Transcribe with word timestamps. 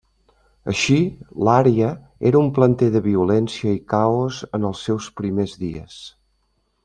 Així, 0.71 0.95
l'àrea 1.47 1.89
era 2.29 2.39
un 2.45 2.49
planter 2.55 2.89
de 2.97 3.03
violència 3.09 3.75
i 3.79 3.83
caos 3.95 4.41
en 4.59 4.67
els 4.71 4.83
seus 4.89 5.11
primers 5.21 5.57
dies. 5.67 6.01